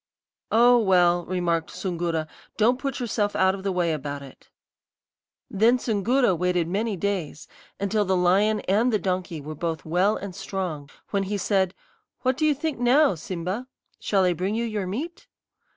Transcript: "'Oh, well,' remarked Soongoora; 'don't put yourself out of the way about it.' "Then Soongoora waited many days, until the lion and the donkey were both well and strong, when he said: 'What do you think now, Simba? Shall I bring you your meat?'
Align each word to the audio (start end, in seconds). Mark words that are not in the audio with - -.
"'Oh, 0.51 0.79
well,' 0.79 1.25
remarked 1.27 1.69
Soongoora; 1.69 2.25
'don't 2.57 2.79
put 2.79 2.99
yourself 2.99 3.35
out 3.35 3.53
of 3.53 3.61
the 3.61 3.71
way 3.71 3.93
about 3.93 4.23
it.' 4.23 4.49
"Then 5.47 5.77
Soongoora 5.77 6.33
waited 6.33 6.67
many 6.67 6.97
days, 6.97 7.47
until 7.79 8.03
the 8.03 8.15
lion 8.17 8.61
and 8.61 8.91
the 8.91 8.97
donkey 8.97 9.39
were 9.41 9.53
both 9.53 9.85
well 9.85 10.17
and 10.17 10.33
strong, 10.33 10.89
when 11.11 11.21
he 11.21 11.37
said: 11.37 11.75
'What 12.21 12.35
do 12.35 12.47
you 12.47 12.55
think 12.55 12.79
now, 12.79 13.13
Simba? 13.13 13.67
Shall 13.99 14.23
I 14.23 14.33
bring 14.33 14.55
you 14.55 14.65
your 14.65 14.87
meat?' 14.87 15.27